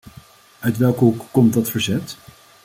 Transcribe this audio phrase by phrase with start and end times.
[0.59, 2.17] Uit welke hoek komt dat verzet?